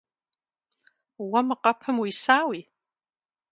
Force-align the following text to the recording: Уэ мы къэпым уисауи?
Уэ 1.29 1.39
мы 1.47 1.55
къэпым 1.61 1.97
уисауи? 1.99 2.61